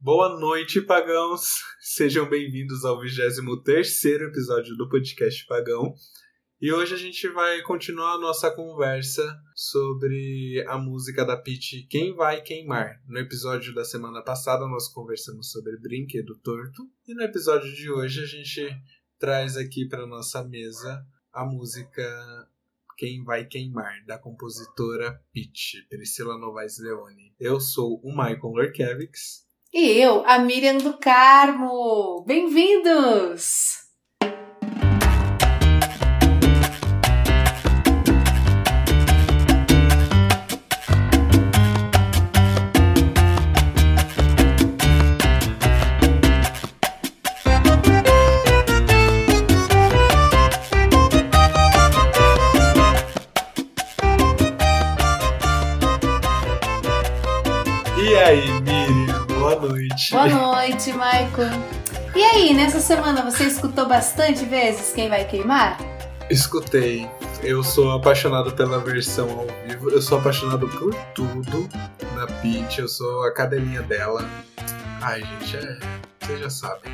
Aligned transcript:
Boa 0.00 0.38
noite, 0.38 0.80
pagãos! 0.80 1.56
Sejam 1.80 2.30
bem-vindos 2.30 2.84
ao 2.84 3.00
23 3.00 4.04
episódio 4.04 4.76
do 4.76 4.88
podcast 4.88 5.44
Pagão. 5.44 5.92
E 6.60 6.72
hoje 6.72 6.94
a 6.94 6.96
gente 6.96 7.28
vai 7.30 7.60
continuar 7.62 8.12
a 8.12 8.20
nossa 8.20 8.48
conversa 8.48 9.36
sobre 9.56 10.64
a 10.68 10.78
música 10.78 11.24
da 11.24 11.36
Peach 11.36 11.84
Quem 11.90 12.14
Vai 12.14 12.40
Queimar. 12.42 13.02
No 13.08 13.18
episódio 13.18 13.74
da 13.74 13.84
semana 13.84 14.22
passada 14.22 14.68
nós 14.68 14.86
conversamos 14.86 15.50
sobre 15.50 15.76
Brinquedo 15.80 16.38
Torto. 16.44 16.88
E 17.04 17.12
no 17.12 17.22
episódio 17.24 17.74
de 17.74 17.90
hoje 17.90 18.22
a 18.22 18.26
gente 18.26 18.70
traz 19.18 19.56
aqui 19.56 19.88
para 19.88 20.06
nossa 20.06 20.44
mesa 20.44 21.04
a 21.32 21.44
música 21.44 22.48
Quem 22.96 23.24
Vai 23.24 23.46
Queimar, 23.46 24.04
da 24.06 24.16
compositora 24.16 25.20
Peach, 25.32 25.84
Priscila 25.88 26.38
Novaes 26.38 26.78
Leone. 26.78 27.34
Eu 27.40 27.58
sou 27.58 28.00
o 28.04 28.10
Michael 28.10 28.52
Lorkevix. 28.54 29.47
E 29.72 30.00
eu, 30.00 30.24
a 30.26 30.38
Miriam 30.38 30.78
do 30.78 30.96
Carmo. 30.96 32.24
Bem-vindos! 32.26 33.76
E 57.98 58.16
aí, 58.16 58.60
Miriam? 58.62 59.07
Boa 59.38 59.54
noite. 59.54 60.10
Boa 60.10 60.28
noite, 60.28 60.92
Michael. 60.92 61.52
E 62.14 62.22
aí, 62.24 62.54
nessa 62.54 62.80
semana 62.80 63.22
você 63.22 63.44
escutou 63.44 63.86
bastante 63.86 64.44
vezes 64.44 64.92
Quem 64.92 65.08
Vai 65.08 65.24
Queimar? 65.26 65.78
Escutei. 66.28 67.08
Eu 67.42 67.62
sou 67.62 67.92
apaixonado 67.92 68.50
pela 68.52 68.80
versão 68.80 69.30
ao 69.30 69.46
vivo. 69.64 69.90
Eu 69.90 70.02
sou 70.02 70.18
apaixonado 70.18 70.68
por 70.68 70.92
tudo 71.14 71.68
na 72.16 72.26
Peach. 72.26 72.80
Eu 72.80 72.88
sou 72.88 73.22
a 73.22 73.32
cadelinha 73.32 73.80
dela. 73.82 74.28
Ai, 75.00 75.22
gente, 75.22 75.56
é. 75.56 75.78
Vocês 76.20 76.40
já 76.40 76.50
sabem. 76.50 76.92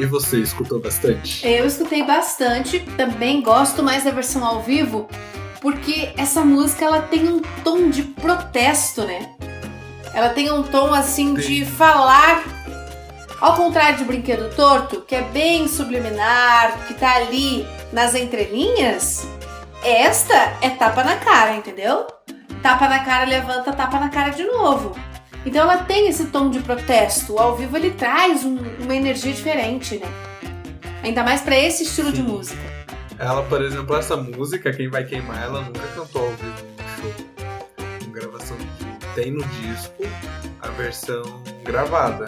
E 0.00 0.06
você 0.06 0.40
escutou 0.40 0.80
bastante? 0.80 1.46
Eu 1.46 1.66
escutei 1.66 2.02
bastante, 2.04 2.80
também 2.96 3.42
gosto 3.42 3.82
mais 3.82 4.02
da 4.04 4.10
versão 4.10 4.44
ao 4.44 4.62
vivo, 4.62 5.08
porque 5.60 6.12
essa 6.16 6.42
música 6.42 6.86
ela 6.86 7.02
tem 7.02 7.28
um 7.28 7.40
tom 7.62 7.90
de 7.90 8.02
protesto, 8.02 9.04
né? 9.04 9.35
Ela 10.16 10.30
tem 10.30 10.50
um 10.50 10.62
tom 10.62 10.94
assim 10.94 11.34
de 11.34 11.62
falar, 11.66 12.42
ao 13.38 13.54
contrário 13.54 13.98
de 13.98 14.04
Brinquedo 14.04 14.48
Torto, 14.56 15.02
que 15.02 15.14
é 15.14 15.20
bem 15.20 15.68
subliminar, 15.68 16.86
que 16.88 16.94
tá 16.94 17.16
ali 17.16 17.66
nas 17.92 18.14
entrelinhas. 18.14 19.28
Esta 19.84 20.54
é 20.62 20.70
tapa 20.70 21.04
na 21.04 21.16
cara, 21.16 21.54
entendeu? 21.54 22.06
Tapa 22.62 22.88
na 22.88 23.00
cara, 23.04 23.26
levanta, 23.26 23.74
tapa 23.74 24.00
na 24.00 24.08
cara 24.08 24.30
de 24.30 24.44
novo. 24.44 24.96
Então 25.44 25.60
ela 25.70 25.84
tem 25.84 26.08
esse 26.08 26.28
tom 26.28 26.48
de 26.48 26.60
protesto. 26.60 27.38
Ao 27.38 27.54
vivo 27.54 27.76
ele 27.76 27.90
traz 27.90 28.42
um- 28.42 28.56
uma 28.80 28.94
energia 28.96 29.34
diferente, 29.34 29.98
né? 29.98 30.06
Ainda 31.04 31.22
mais 31.22 31.42
pra 31.42 31.56
esse 31.58 31.82
estilo 31.84 32.10
de 32.10 32.22
Sim. 32.22 32.22
música. 32.22 32.76
Ela, 33.18 33.42
por 33.42 33.62
exemplo, 33.62 33.94
essa 33.96 34.16
música, 34.16 34.72
Quem 34.72 34.88
Vai 34.88 35.04
Queimar, 35.04 35.42
ela 35.42 35.60
nunca 35.60 35.86
cantou 35.94 36.22
ao 36.22 36.30
vivo 36.32 36.45
Tem 39.16 39.30
no 39.30 39.42
disco 39.44 40.02
a 40.60 40.68
versão 40.72 41.22
gravada, 41.64 42.26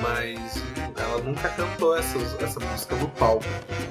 mas 0.00 0.54
ela 0.96 1.20
nunca 1.20 1.48
cantou 1.48 1.96
essa, 1.96 2.16
essa 2.40 2.60
música 2.60 2.94
no 2.94 3.10
palco, 3.10 3.44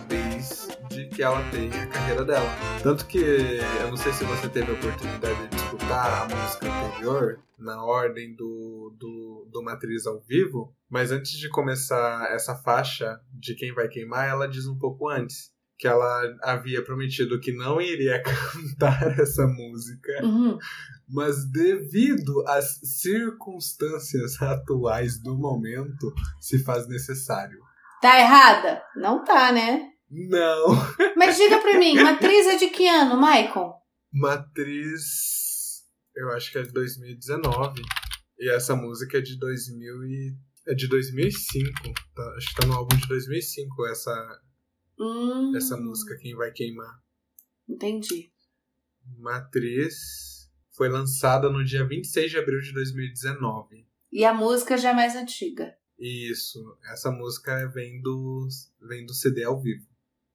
desde 0.08 1.10
que 1.14 1.22
ela 1.22 1.44
tem 1.52 1.68
a 1.74 1.88
carreira 1.88 2.24
dela. 2.24 2.50
Tanto 2.82 3.06
que, 3.06 3.20
eu 3.82 3.90
não 3.90 3.98
sei 3.98 4.14
se 4.14 4.24
você 4.24 4.48
teve 4.48 4.72
a 4.72 4.76
oportunidade 4.76 5.50
de 5.50 5.56
escutar 5.58 6.24
a 6.24 6.34
música 6.34 6.68
anterior, 6.68 7.40
na 7.60 7.84
ordem 7.84 8.34
do, 8.34 8.96
do, 8.98 9.50
do 9.52 9.62
Matriz 9.62 10.08
ao 10.08 10.22
vivo, 10.22 10.74
mas 10.90 11.12
antes 11.12 11.34
de 11.34 11.50
começar 11.50 12.32
essa 12.32 12.56
faixa 12.56 13.20
de 13.34 13.56
Quem 13.56 13.74
Vai 13.74 13.90
Queimar, 13.90 14.30
ela 14.30 14.48
diz 14.48 14.68
um 14.68 14.80
pouco 14.80 15.10
antes 15.10 15.52
que 15.82 15.88
ela 15.88 16.38
havia 16.44 16.84
prometido 16.84 17.40
que 17.40 17.52
não 17.52 17.82
iria 17.82 18.22
cantar 18.22 19.20
essa 19.20 19.48
música, 19.48 20.12
Uhum. 20.24 20.56
mas 21.10 21.44
devido 21.52 22.48
às 22.48 22.80
circunstâncias 22.84 24.40
atuais 24.40 25.20
do 25.24 25.36
momento, 25.36 26.14
se 26.40 26.64
faz 26.64 26.88
necessário. 26.88 27.58
Tá 28.00 28.20
errada? 28.20 28.80
Não 28.96 29.24
tá, 29.24 29.52
né? 29.52 29.88
Não! 30.10 30.66
Mas 31.16 31.38
diga 31.38 31.60
pra 31.60 31.78
mim, 31.80 31.94
matriz 31.96 32.46
é 32.48 32.58
de 32.58 32.68
que 32.68 32.88
ano, 32.88 33.16
Michael? 33.16 33.74
Matriz, 34.12 35.84
eu 36.16 36.30
acho 36.32 36.52
que 36.52 36.58
é 36.58 36.64
de 36.64 36.72
2019. 36.74 37.82
E 38.40 38.50
essa 38.52 38.76
música 38.76 39.18
é 39.20 39.22
de 39.22 39.38
2000 39.40 40.04
e... 40.04 40.36
é 40.68 40.74
de 40.74 40.88
2005. 40.90 41.72
tá? 42.16 42.34
Acho 42.38 42.48
que 42.50 42.56
tá 42.62 42.68
no 42.68 42.74
álbum 42.74 42.98
de 42.98 43.08
2005 43.08 43.88
essa, 43.88 44.12
Hum, 45.02 45.56
essa 45.56 45.76
música, 45.76 46.16
Quem 46.16 46.36
Vai 46.36 46.52
Queimar. 46.52 47.02
Entendi. 47.68 48.32
Matriz 49.18 50.48
foi 50.70 50.90
lançada 50.90 51.50
no 51.50 51.66
dia 51.66 51.88
26 51.88 52.30
de 52.30 52.38
abril 52.38 52.60
de 52.60 52.72
2019. 52.72 53.88
E 54.12 54.24
a 54.24 54.32
música 54.32 54.78
já 54.78 54.92
é 54.92 54.94
mais 54.94 55.16
antiga. 55.16 55.76
Isso, 55.98 56.78
essa 56.92 57.10
música 57.10 57.68
vem 57.70 58.00
do, 58.02 58.48
vem 58.80 59.04
do 59.04 59.14
CD 59.14 59.44
ao 59.44 59.60
vivo. 59.60 59.88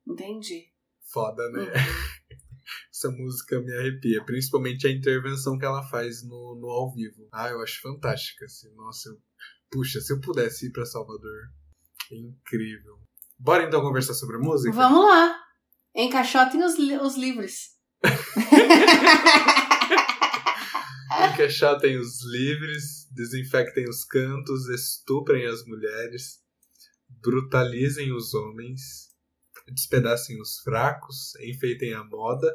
Entendi. 0.05 0.72
Foda, 1.12 1.49
né? 1.50 1.60
Essa 2.93 3.10
música 3.10 3.60
me 3.60 3.72
arrepia, 3.72 4.25
principalmente 4.25 4.88
a 4.88 4.91
intervenção 4.91 5.56
que 5.56 5.65
ela 5.65 5.84
faz 5.84 6.25
no, 6.25 6.56
no 6.56 6.69
ao 6.69 6.93
vivo. 6.93 7.28
Ah, 7.31 7.50
eu 7.50 7.62
acho 7.62 7.81
fantástica. 7.81 8.47
Assim. 8.47 8.75
Nossa, 8.75 9.10
eu... 9.10 9.21
puxa, 9.71 10.00
se 10.00 10.12
eu 10.12 10.21
pudesse 10.21 10.66
ir 10.66 10.72
pra 10.72 10.84
Salvador, 10.84 11.53
incrível. 12.10 12.99
Bora 13.38 13.64
então 13.64 13.82
conversar 13.82 14.14
sobre 14.14 14.38
música? 14.38 14.74
Vamos 14.74 15.04
lá. 15.04 15.36
Encaixotem 15.94 16.62
os, 16.64 16.78
li- 16.78 16.97
os 16.98 17.16
livros. 17.16 17.70
Encaixotem 21.32 21.98
os 21.98 22.22
livres, 22.25 23.08
desinfectem 23.12 23.88
os 23.88 24.04
cantos, 24.04 24.69
estuprem 24.69 25.46
as 25.46 25.64
mulheres, 25.66 26.41
brutalizem 27.22 28.12
os 28.12 28.34
homens, 28.34 29.08
despedacem 29.69 30.41
os 30.41 30.58
fracos, 30.60 31.34
enfeitem 31.41 31.94
a 31.94 32.04
moda, 32.04 32.52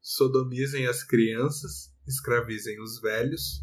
sodomizem 0.00 0.86
as 0.86 1.04
crianças, 1.04 1.92
escravizem 2.06 2.80
os 2.80 3.00
velhos, 3.00 3.60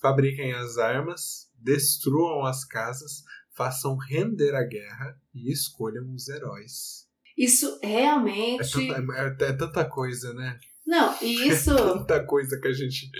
fabriquem 0.00 0.52
as 0.54 0.78
armas, 0.78 1.48
destruam 1.54 2.44
as 2.46 2.64
casas, 2.64 3.22
façam 3.54 3.96
render 3.96 4.54
a 4.54 4.62
guerra 4.64 5.16
e 5.34 5.52
escolham 5.52 6.12
os 6.14 6.28
heróis. 6.28 7.06
Isso 7.36 7.78
É 7.82 7.86
realmente. 7.86 8.70
tanta, 8.72 9.44
é- 9.44 9.48
é 9.48 9.52
tanta 9.52 9.84
coisa, 9.84 10.32
né? 10.34 10.58
Não, 10.86 11.16
e 11.22 11.48
isso 11.48 11.74
Tanta 11.76 12.24
coisa 12.24 12.58
que 12.60 12.68
a 12.68 12.72
gente 12.72 13.10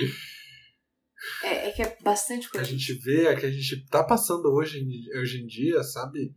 é, 1.43 1.69
é 1.69 1.73
que 1.73 1.83
é 1.83 1.97
bastante 2.03 2.51
que 2.51 2.57
a 2.59 2.61
coisa. 2.61 2.71
gente 2.77 2.95
vê, 2.95 3.27
é 3.27 3.37
que 3.37 3.47
a 3.47 3.51
gente 3.51 3.87
tá 3.87 4.03
passando 4.03 4.47
hoje, 4.53 4.81
em- 4.81 5.19
hoje 5.21 5.41
em 5.41 5.47
dia, 5.47 5.83
sabe? 5.83 6.35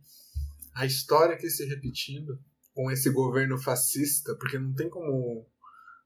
A 0.74 0.86
história 0.86 1.36
que 1.36 1.48
se 1.50 1.64
repetindo 1.66 2.38
com 2.74 2.90
esse 2.90 3.10
governo 3.10 3.58
fascista, 3.58 4.34
porque 4.36 4.58
não 4.58 4.72
tem 4.74 4.88
como. 4.88 5.46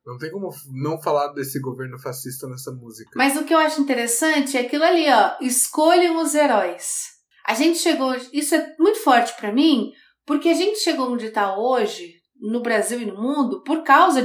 Não 0.06 0.16
tem 0.16 0.30
como 0.30 0.48
não 0.72 1.00
falar 1.00 1.28
desse 1.34 1.60
governo 1.60 1.98
fascista 1.98 2.48
nessa 2.48 2.72
música. 2.72 3.10
Mas 3.16 3.36
o 3.36 3.44
que 3.44 3.52
eu 3.52 3.58
acho 3.58 3.82
interessante 3.82 4.56
é 4.56 4.60
aquilo 4.62 4.82
ali, 4.84 5.06
ó. 5.10 5.36
Escolham 5.42 6.22
os 6.22 6.34
heróis. 6.34 7.09
A 7.46 7.54
gente 7.54 7.78
chegou. 7.78 8.14
Isso 8.32 8.54
é 8.54 8.74
muito 8.78 8.98
forte 9.00 9.34
pra 9.36 9.52
mim, 9.52 9.92
porque 10.26 10.48
a 10.48 10.54
gente 10.54 10.78
chegou 10.78 11.12
onde 11.12 11.30
tá 11.30 11.56
hoje, 11.56 12.14
no 12.40 12.62
Brasil 12.62 13.00
e 13.00 13.06
no 13.06 13.20
mundo, 13.20 13.62
por 13.62 13.82
causa 13.82 14.18